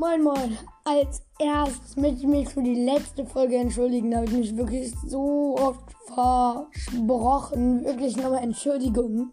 Moin 0.00 0.22
Moin, 0.22 0.56
als 0.84 1.22
erstes 1.40 1.96
möchte 1.96 2.20
ich 2.20 2.26
mich 2.28 2.48
für 2.48 2.62
die 2.62 2.84
letzte 2.84 3.26
Folge 3.26 3.56
entschuldigen. 3.56 4.12
Da 4.12 4.18
habe 4.18 4.26
ich 4.26 4.32
mich 4.32 4.56
wirklich 4.56 4.94
so 5.04 5.56
oft 5.58 5.92
versprochen. 6.06 7.84
Wirklich 7.84 8.16
nochmal 8.16 8.44
Entschuldigung. 8.44 9.32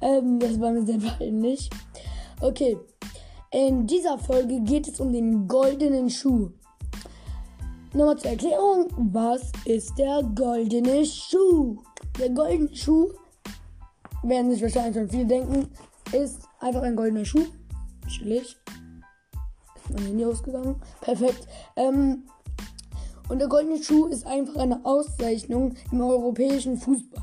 Ähm, 0.00 0.38
das 0.38 0.58
war 0.58 0.70
mir 0.70 0.86
sehr 0.86 0.96
peinlich. 0.96 1.68
Okay, 2.40 2.78
in 3.50 3.86
dieser 3.86 4.16
Folge 4.16 4.60
geht 4.60 4.88
es 4.88 4.98
um 4.98 5.12
den 5.12 5.46
goldenen 5.46 6.08
Schuh. 6.08 6.52
Nochmal 7.92 8.16
zur 8.16 8.30
Erklärung, 8.30 8.86
was 9.12 9.52
ist 9.66 9.92
der 9.98 10.22
goldene 10.34 11.04
Schuh? 11.04 11.76
Der 12.18 12.30
goldene 12.30 12.74
Schuh, 12.74 13.10
werden 14.22 14.50
sich 14.52 14.62
wahrscheinlich 14.62 14.96
schon 14.96 15.10
viele 15.10 15.26
denken, 15.26 15.68
ist 16.12 16.40
einfach 16.60 16.80
ein 16.80 16.96
goldener 16.96 17.26
Schuh. 17.26 17.44
Chillig 19.90 19.94
mein 19.94 20.06
Handy 20.06 20.24
ausgegangen. 20.24 20.76
Perfekt. 21.00 21.46
Ähm, 21.76 22.24
und 23.28 23.38
der 23.38 23.48
goldene 23.48 23.82
Schuh 23.82 24.06
ist 24.06 24.26
einfach 24.26 24.56
eine 24.56 24.84
Auszeichnung 24.84 25.74
im 25.92 26.00
europäischen 26.00 26.76
Fußball. 26.76 27.22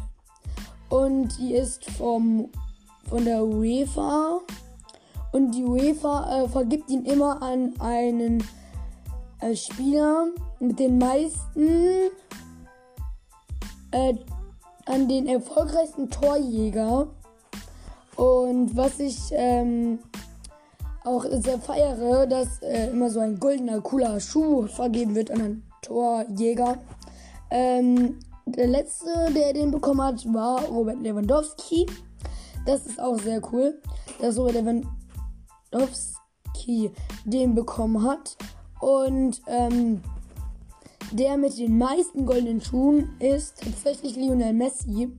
Und 0.89 1.38
die 1.38 1.53
ist 1.53 1.85
vom, 1.91 2.49
von 3.09 3.25
der 3.25 3.44
UEFA. 3.44 4.39
Und 5.34 5.52
die 5.52 5.66
UEFA 5.66 6.44
äh, 6.44 6.49
vergibt 6.49 6.89
ihn 6.89 7.03
immer 7.05 7.41
an 7.41 7.73
einen 7.80 8.44
äh, 9.41 9.55
Spieler 9.55 10.27
mit 10.59 10.80
den 10.80 10.97
meisten, 10.97 12.09
äh, 13.91 14.13
an 14.86 15.09
den 15.09 15.27
erfolgreichsten 15.27 16.09
Torjäger. 16.09 17.08
Und 18.16 18.75
was 18.75 18.99
ich 18.99 19.17
ähm, 19.31 20.00
auch 21.08 21.25
sehr 21.30 21.59
feiere, 21.59 22.27
dass 22.27 22.61
äh, 22.61 22.89
immer 22.89 23.09
so 23.09 23.19
ein 23.19 23.39
goldener, 23.39 23.81
cooler 23.81 24.19
Schuh 24.19 24.67
vergeben 24.67 25.16
wird 25.16 25.31
an 25.31 25.41
einen 25.41 25.63
Torjäger. 25.81 26.77
Ähm, 27.50 28.19
der 28.45 28.67
letzte, 28.67 29.09
der 29.33 29.53
den 29.53 29.72
bekommen 29.72 30.02
hat, 30.02 30.25
war 30.33 30.63
Robert 30.66 31.02
Lewandowski. 31.02 31.85
Das 32.66 32.85
ist 32.85 33.00
auch 33.00 33.17
sehr 33.19 33.41
cool, 33.52 33.81
dass 34.19 34.38
Robert 34.38 34.55
Lewandowski 35.72 36.91
den 37.25 37.55
bekommen 37.55 38.03
hat. 38.03 38.38
Und 38.80 39.41
ähm, 39.47 40.02
der 41.11 41.38
mit 41.38 41.58
den 41.58 41.78
meisten 41.78 42.25
goldenen 42.25 42.61
Schuhen 42.61 43.09
ist 43.19 43.61
tatsächlich 43.63 44.16
Lionel 44.17 44.53
Messi. 44.53 45.09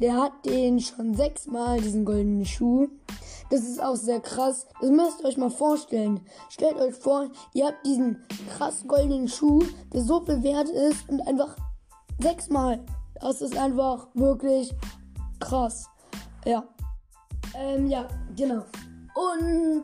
Der 0.00 0.14
hat 0.16 0.32
den 0.44 0.80
schon 0.80 1.14
sechsmal, 1.14 1.80
diesen 1.80 2.04
goldenen 2.04 2.44
Schuh. 2.44 2.88
Das 3.52 3.60
ist 3.64 3.82
auch 3.82 3.96
sehr 3.96 4.20
krass. 4.20 4.66
Das 4.80 4.88
müsst 4.88 5.20
ihr 5.20 5.26
euch 5.26 5.36
mal 5.36 5.50
vorstellen. 5.50 6.22
Stellt 6.48 6.76
euch 6.76 6.94
vor, 6.94 7.28
ihr 7.52 7.66
habt 7.66 7.84
diesen 7.84 8.24
krass 8.48 8.82
goldenen 8.88 9.28
Schuh, 9.28 9.62
der 9.92 10.00
so 10.00 10.22
viel 10.22 10.42
wert 10.42 10.70
ist 10.70 11.06
und 11.10 11.20
einfach 11.28 11.54
sechsmal. 12.18 12.82
Das 13.20 13.42
ist 13.42 13.54
einfach 13.58 14.06
wirklich 14.14 14.72
krass. 15.38 15.90
Ja. 16.46 16.64
Ähm, 17.54 17.88
ja, 17.88 18.08
genau. 18.34 18.64
Und 19.14 19.82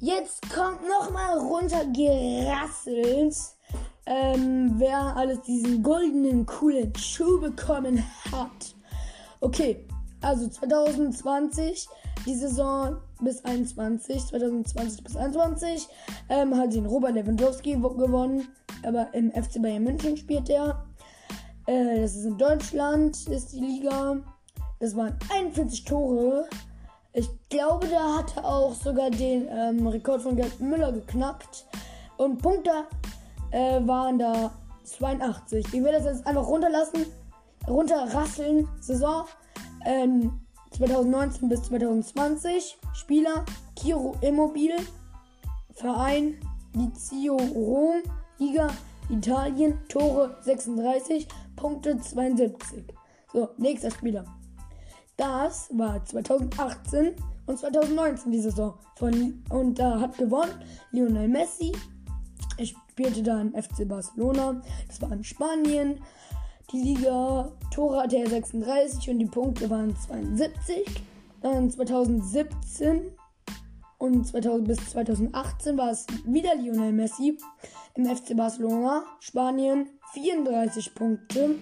jetzt 0.00 0.42
kommt 0.54 0.86
nochmal 0.86 1.38
runtergerasselt, 1.38 3.36
ähm, 4.04 4.74
wer 4.76 5.16
alles 5.16 5.40
diesen 5.40 5.82
goldenen, 5.82 6.44
coolen 6.44 6.94
Schuh 6.94 7.40
bekommen 7.40 8.04
hat. 8.30 8.74
Okay, 9.40 9.86
also 10.20 10.46
2020 10.46 11.88
die 12.26 12.34
Saison 12.34 12.96
bis 13.20 13.44
21, 13.44 14.26
2020 14.26 15.04
bis 15.04 15.16
21, 15.16 15.88
ähm, 16.28 16.56
hat 16.56 16.74
den 16.74 16.86
Robert 16.86 17.14
Lewandowski 17.14 17.74
gewonnen. 17.74 18.48
Aber 18.82 19.12
im 19.12 19.30
FC 19.30 19.60
Bayern 19.60 19.84
München 19.84 20.16
spielt 20.16 20.48
er. 20.48 20.84
Äh, 21.66 22.00
das 22.00 22.16
ist 22.16 22.24
in 22.24 22.38
Deutschland, 22.38 23.26
ist 23.28 23.52
die 23.52 23.60
Liga. 23.60 24.16
Das 24.78 24.96
waren 24.96 25.16
41 25.32 25.84
Tore. 25.84 26.46
Ich 27.12 27.28
glaube, 27.48 27.88
da 27.88 28.18
hat 28.18 28.36
er 28.36 28.44
auch 28.44 28.74
sogar 28.74 29.10
den 29.10 29.48
ähm, 29.50 29.86
Rekord 29.86 30.22
von 30.22 30.36
Gerd 30.36 30.60
Müller 30.60 30.92
geknackt. 30.92 31.66
Und 32.16 32.40
Punkte 32.40 32.70
äh, 33.50 33.80
waren 33.86 34.18
da 34.18 34.52
82. 34.84 35.66
Ich 35.72 35.82
werde 35.82 35.98
das 35.98 36.04
jetzt 36.04 36.26
einfach 36.26 36.46
runterlassen, 36.46 37.06
runterrasseln. 37.68 38.68
Saison. 38.80 39.24
Ähm, 39.84 40.40
2019 40.70 41.48
bis 41.48 41.62
2020. 41.62 42.78
Spieler 42.94 43.44
Kiro 43.76 44.16
Immobil. 44.20 44.72
Verein 45.74 46.36
Lazio 46.74 47.36
Rom. 47.36 48.02
Liga 48.38 48.68
Italien. 49.08 49.78
Tore 49.88 50.36
36. 50.42 51.26
Punkte 51.56 51.98
72. 51.98 52.84
So, 53.32 53.50
nächster 53.58 53.90
Spieler. 53.90 54.24
Das 55.16 55.68
war 55.76 56.04
2018 56.04 57.14
und 57.46 57.58
2019 57.58 58.32
die 58.32 58.40
Saison. 58.40 58.74
Von, 58.96 59.44
und 59.50 59.78
da 59.78 60.00
hat 60.00 60.16
gewonnen 60.16 60.52
Lionel 60.92 61.28
Messi. 61.28 61.72
Er 62.56 62.66
spielte 62.66 63.22
da 63.22 63.40
in 63.40 63.52
FC 63.52 63.86
Barcelona. 63.86 64.62
Das 64.86 65.00
war 65.02 65.12
in 65.12 65.24
Spanien. 65.24 66.00
Die 66.72 66.80
Liga 66.80 67.50
Tore 67.72 68.02
hatte 68.02 68.18
er 68.18 68.28
36 68.28 69.10
und 69.10 69.18
die 69.18 69.26
Punkte 69.26 69.68
waren 69.70 69.96
72. 69.96 70.84
Dann 71.42 71.68
2017 71.68 73.10
und 73.98 74.24
2000 74.24 74.68
bis 74.68 74.90
2018 74.90 75.76
war 75.76 75.90
es 75.90 76.06
wieder 76.24 76.54
Lionel 76.54 76.92
Messi 76.92 77.36
im 77.96 78.04
FC 78.04 78.36
Barcelona, 78.36 79.02
Spanien 79.18 79.88
34 80.12 80.94
Punkte, 80.94 81.56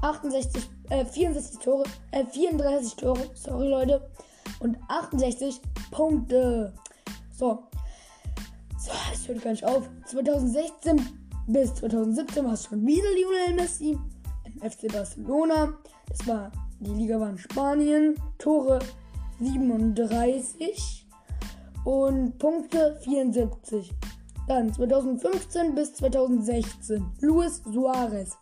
68, 0.00 0.62
äh, 0.88 1.04
64 1.04 1.58
Tore, 1.58 1.84
äh, 2.12 2.24
34 2.24 2.96
Tore, 2.96 3.20
sorry 3.34 3.68
Leute, 3.68 4.08
und 4.60 4.78
68 4.88 5.60
Punkte. 5.90 6.72
So, 7.36 7.64
so, 8.78 8.92
es 9.12 9.28
hört 9.28 9.42
gar 9.42 9.50
nicht 9.50 9.64
auf. 9.64 9.90
2016 10.06 11.02
bis 11.48 11.74
2017 11.74 12.44
war 12.46 12.54
es 12.54 12.64
schon 12.64 12.86
wieder 12.86 13.10
Lionel 13.14 13.56
Messi 13.56 13.98
FC 14.60 14.92
Barcelona. 14.92 15.74
Das 16.08 16.26
war, 16.26 16.52
die 16.80 16.90
Liga 16.90 17.18
war 17.18 17.30
in 17.30 17.38
Spanien. 17.38 18.14
Tore 18.38 18.78
37 19.40 21.06
und 21.84 22.38
Punkte 22.38 22.98
74. 23.02 23.92
Dann 24.46 24.72
2015 24.72 25.74
bis 25.74 25.94
2016 25.94 27.04
Luis 27.20 27.62
Suarez. 27.64 28.36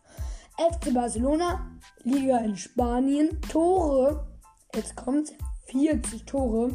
FC 0.59 0.93
Barcelona, 0.93 1.67
Liga 2.03 2.39
in 2.39 2.57
Spanien. 2.57 3.41
Tore, 3.51 4.27
jetzt 4.75 4.97
kommt 4.97 5.33
40 5.67 6.25
Tore. 6.25 6.71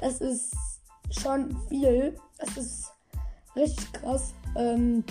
Das 0.00 0.20
ist 0.20 0.54
schon 1.10 1.56
viel. 1.68 2.16
Das 2.38 2.56
ist 2.56 2.92
richtig 3.56 3.92
krass. 3.92 4.34
Ähm, 4.56 5.04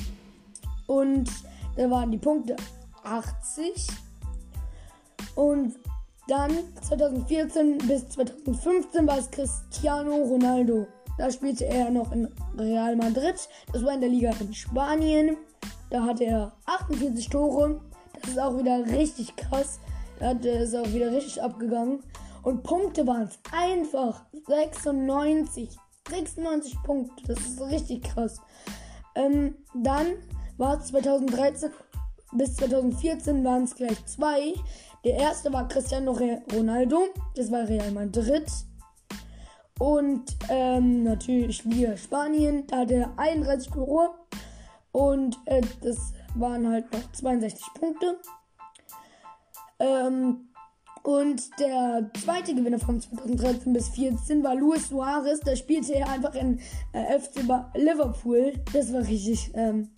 und 0.88 1.30
da 1.76 1.90
waren 1.90 2.12
die 2.12 2.18
Punkte 2.18 2.56
80. 3.04 3.88
Und 5.36 5.76
dann 6.28 6.52
2014 6.82 7.80
bis 7.80 8.10
2015 8.10 9.08
war 9.08 9.18
es 9.18 9.30
Cristiano 9.30 10.16
Ronaldo. 10.16 10.88
Da 11.18 11.30
spielte 11.30 11.66
er 11.66 11.90
noch 11.90 12.12
in 12.12 12.28
Real 12.58 12.96
Madrid. 12.96 13.36
Das 13.72 13.84
war 13.84 13.94
in 13.94 14.02
der 14.02 14.10
Liga 14.10 14.32
in 14.40 14.54
Spanien. 14.54 15.38
Da 15.90 16.04
hatte 16.04 16.24
er 16.24 16.54
48 16.66 17.30
Tore. 17.30 17.82
Das 18.20 18.32
ist 18.32 18.40
auch 18.40 18.58
wieder 18.58 18.86
richtig 18.86 19.36
krass. 19.36 19.80
Da 20.20 20.32
es 20.32 20.74
auch 20.74 20.88
wieder 20.94 21.12
richtig 21.12 21.42
abgegangen. 21.42 22.02
Und 22.42 22.64
Punkte 22.64 23.06
waren 23.06 23.24
es 23.24 23.40
einfach 23.52 24.26
96. 24.48 25.70
96 26.10 26.84
Punkte. 26.84 27.24
Das 27.28 27.40
ist 27.40 27.62
richtig 27.62 28.04
krass. 28.04 28.42
Ähm, 29.16 29.56
dann 29.74 30.08
war 30.58 30.80
es 30.80 30.88
2013 30.88 31.72
bis 32.36 32.56
2014 32.56 33.44
waren 33.44 33.64
es 33.64 33.76
gleich 33.76 34.06
zwei. 34.06 34.54
Der 35.04 35.18
erste 35.18 35.52
war 35.52 35.68
Cristiano 35.68 36.18
Ronaldo, 36.54 37.08
das 37.36 37.52
war 37.52 37.68
Real 37.68 37.92
Madrid. 37.92 38.46
Und 39.80 40.24
ähm, 40.50 41.04
natürlich 41.04 41.68
wir 41.70 41.98
Spanien, 41.98 42.66
da 42.68 42.80
hatte 42.80 42.96
er 42.96 43.14
31 43.18 43.72
Tore. 43.72 44.12
Und 44.92 45.38
äh, 45.46 45.62
das 45.82 46.14
waren 46.36 46.68
halt 46.70 46.92
noch 46.94 47.12
62 47.12 47.66
Punkte. 47.74 48.18
Ähm, 49.80 50.50
und 51.04 51.60
der 51.60 52.10
zweite 52.24 52.56
Gewinner 52.56 52.80
von 52.80 53.02
2013 53.02 53.74
bis 53.74 53.92
2014 53.92 54.44
war 54.44 54.56
Luis 54.56 54.88
Suarez. 54.88 55.42
Da 55.42 55.56
spielte 55.56 55.96
er 55.96 56.10
einfach 56.10 56.34
in 56.36 56.60
äh, 56.94 57.20
FC 57.20 57.42
Liverpool. 57.76 58.54
Das 58.72 58.94
war 58.94 59.02
richtig 59.02 59.52
ähm, 59.56 59.90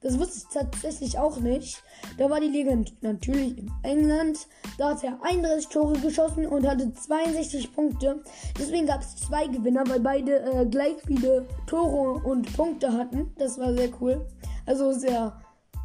Das 0.00 0.16
wusste 0.16 0.38
ich 0.38 0.44
tatsächlich 0.54 1.18
auch 1.18 1.40
nicht. 1.40 1.82
Da 2.18 2.30
war 2.30 2.40
die 2.40 2.46
Liga 2.46 2.76
natürlich 3.00 3.58
in 3.58 3.72
England. 3.82 4.46
Da 4.78 4.90
hat 4.90 5.02
er 5.02 5.18
31 5.22 5.68
Tore 5.68 5.98
geschossen 5.98 6.46
und 6.46 6.68
hatte 6.68 6.92
62 6.92 7.74
Punkte. 7.74 8.22
Deswegen 8.56 8.86
gab 8.86 9.02
es 9.02 9.16
zwei 9.16 9.48
Gewinner, 9.48 9.82
weil 9.88 9.98
beide 9.98 10.40
äh, 10.40 10.66
gleich 10.66 10.96
viele 11.04 11.48
Tore 11.66 12.24
und 12.24 12.56
Punkte 12.56 12.92
hatten. 12.92 13.32
Das 13.38 13.58
war 13.58 13.74
sehr 13.74 13.90
cool. 14.00 14.24
Also 14.66 14.92
sehr, 14.92 15.40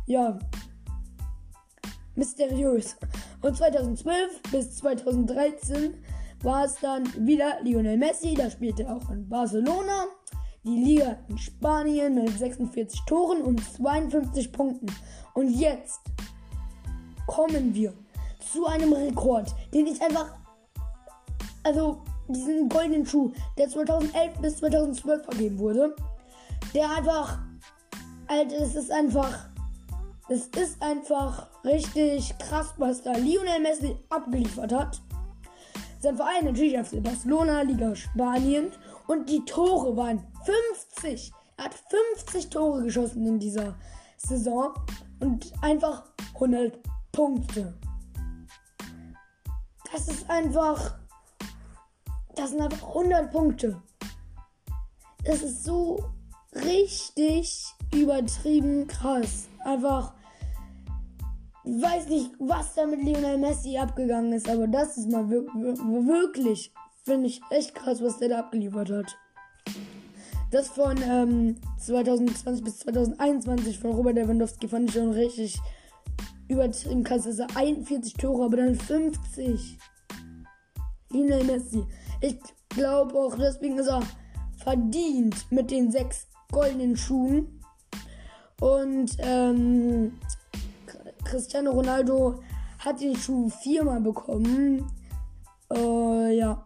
ja, 0.05 0.37
mysteriös. 2.15 2.95
Und 3.41 3.57
2012 3.57 4.41
bis 4.51 4.75
2013 4.77 5.95
war 6.43 6.65
es 6.65 6.75
dann 6.75 7.03
wieder 7.17 7.61
Lionel 7.63 7.97
Messi. 7.97 8.35
Da 8.35 8.51
spielte 8.51 8.83
er 8.83 8.97
auch 8.97 9.09
in 9.09 9.27
Barcelona 9.27 10.05
die 10.63 10.83
Liga 10.83 11.17
in 11.27 11.37
Spanien 11.37 12.15
mit 12.15 12.37
46 12.37 13.01
Toren 13.05 13.41
und 13.41 13.63
52 13.63 14.51
Punkten. 14.51 14.87
Und 15.33 15.49
jetzt 15.49 16.01
kommen 17.27 17.73
wir 17.73 17.93
zu 18.51 18.65
einem 18.65 18.93
Rekord, 18.93 19.53
den 19.73 19.87
ich 19.87 20.01
einfach, 20.01 20.35
also 21.63 22.01
diesen 22.27 22.69
goldenen 22.69 23.05
Schuh, 23.05 23.31
der 23.57 23.69
2011 23.69 24.39
bis 24.39 24.57
2012 24.57 25.23
vergeben 25.23 25.59
wurde, 25.59 25.95
der 26.73 26.89
einfach, 26.91 27.39
Alter, 28.27 28.55
es 28.61 28.75
ist 28.75 28.91
einfach, 28.91 29.49
es 30.29 30.47
ist 30.47 30.81
einfach 30.81 31.49
richtig 31.63 32.37
krass, 32.37 32.73
was 32.77 33.03
da 33.03 33.11
Lionel 33.13 33.59
Messi 33.61 33.97
abgeliefert 34.09 34.71
hat. 34.71 35.01
Sein 35.99 36.17
Verein 36.17 36.45
natürlich 36.45 36.77
FC 36.77 37.01
Barcelona, 37.01 37.61
Liga 37.61 37.95
Spanien 37.95 38.71
und 39.07 39.29
die 39.29 39.43
Tore 39.45 39.95
waren 39.95 40.25
50. 40.91 41.31
Er 41.57 41.65
hat 41.65 41.75
50 42.15 42.49
Tore 42.49 42.83
geschossen 42.83 43.25
in 43.25 43.39
dieser 43.39 43.75
Saison 44.17 44.73
und 45.19 45.51
einfach 45.61 46.03
100 46.35 46.79
Punkte. 47.11 47.77
Das 49.91 50.07
ist 50.07 50.29
einfach. 50.29 50.97
Das 52.35 52.49
sind 52.49 52.61
einfach 52.61 52.87
100 52.87 53.31
Punkte. 53.31 53.81
Das 55.23 55.41
ist 55.43 55.63
so 55.63 56.03
richtig 56.55 57.65
übertrieben 57.93 58.87
krass. 58.87 59.47
Einfach. 59.63 60.13
Ich 61.65 61.81
weiß 61.81 62.07
nicht, 62.09 62.31
was 62.39 62.73
da 62.75 62.85
mit 62.85 63.03
Lionel 63.03 63.37
Messi 63.37 63.77
abgegangen 63.77 64.33
ist, 64.33 64.49
aber 64.49 64.67
das 64.67 64.97
ist 64.97 65.09
mal 65.09 65.29
wirklich, 65.29 66.73
finde 67.03 67.27
ich 67.27 67.41
echt 67.49 67.75
krass, 67.75 68.01
was 68.01 68.17
der 68.17 68.29
da 68.29 68.39
abgeliefert 68.39 68.89
hat. 68.89 69.17
Das 70.51 70.69
von 70.69 70.97
ähm, 71.01 71.55
2020 71.79 72.63
bis 72.63 72.79
2021 72.79 73.79
von 73.79 73.91
Robert 73.91 74.15
Lewandowski 74.15 74.67
fand 74.67 74.89
ich 74.89 74.95
schon 74.95 75.11
richtig 75.11 75.59
übertrieben 76.47 77.03
krass. 77.03 77.25
Also 77.25 77.45
41 77.55 78.13
Tore, 78.13 78.45
aber 78.45 78.57
dann 78.57 78.75
50. 78.75 79.77
Lionel 81.09 81.43
Messi. 81.43 81.83
Ich 82.21 82.37
glaube 82.69 83.15
auch, 83.15 83.35
deswegen 83.35 83.77
ist 83.77 83.87
er 83.87 84.01
verdient 84.63 85.51
mit 85.51 85.71
den 85.71 85.91
sechs 85.91 86.27
goldenen 86.51 86.95
Schuhen. 86.95 87.59
Und 88.59 89.17
ähm, 89.19 90.13
Cristiano 91.23 91.71
Ronaldo 91.71 92.39
hat 92.79 93.01
den 93.01 93.15
Schuh 93.15 93.49
viermal 93.49 94.01
bekommen. 94.01 94.87
Äh, 95.71 96.37
ja. 96.37 96.65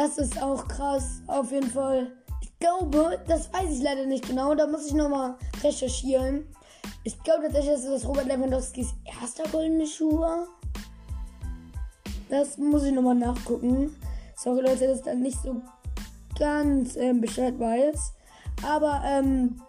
Das 0.00 0.16
ist 0.16 0.40
auch 0.40 0.68
krass, 0.68 1.22
auf 1.26 1.50
jeden 1.50 1.72
Fall. 1.72 2.12
Ich 2.40 2.56
glaube, 2.60 3.18
das 3.26 3.52
weiß 3.52 3.68
ich 3.68 3.82
leider 3.82 4.06
nicht 4.06 4.28
genau, 4.28 4.54
da 4.54 4.68
muss 4.68 4.86
ich 4.86 4.94
nochmal 4.94 5.34
recherchieren. 5.60 6.46
Ich 7.02 7.20
glaube 7.24 7.46
tatsächlich, 7.46 7.72
dass 7.72 7.84
das 7.84 8.06
Robert 8.06 8.26
Lewandowskis 8.26 8.94
erster 9.20 9.42
goldene 9.50 9.88
Schuh 9.88 10.20
war. 10.20 10.46
Das 12.28 12.58
muss 12.58 12.84
ich 12.84 12.92
nochmal 12.92 13.16
nachgucken. 13.16 13.96
Sorry 14.36 14.60
Leute, 14.60 14.86
dass 14.86 14.98
ich 14.98 15.04
dann 15.04 15.20
nicht 15.20 15.42
so 15.42 15.60
ganz 16.38 16.94
ähm, 16.94 17.20
Bescheid 17.20 17.58
weiß. 17.58 18.12
Aber 18.62 19.02
ähm, 19.04 19.60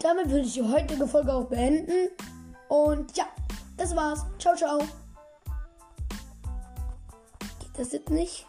damit 0.00 0.30
würde 0.30 0.46
ich 0.46 0.54
die 0.54 0.62
heutige 0.62 1.06
Folge 1.06 1.34
auch 1.34 1.44
beenden. 1.44 2.08
Und 2.68 3.14
ja, 3.18 3.26
das 3.76 3.94
war's. 3.94 4.24
Ciao, 4.38 4.56
ciao. 4.56 4.78
Geht 7.38 7.76
das 7.76 7.92
jetzt 7.92 8.08
nicht? 8.08 8.46